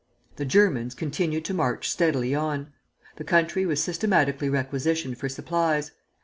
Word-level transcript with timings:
The 0.37 0.45
Germans 0.45 0.95
continued 0.95 1.45
to 1.45 1.53
march 1.53 1.87
steadily 1.87 2.33
on. 2.33 2.73
The 3.17 3.23
country 3.23 3.67
was 3.67 3.83
systematically 3.83 4.49
requisitioned 4.49 5.19
for 5.19 5.29
supplies. 5.29 5.91